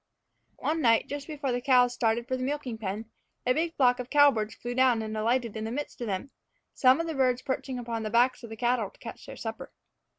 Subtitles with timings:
[0.57, 3.11] One night, just before the cows started for the milking pen,
[3.45, 6.31] a big flock of cowbirds flew down and alighted in the midst of them,
[6.73, 9.71] some of the birds perching upon the backs of the cattle to catch their supper.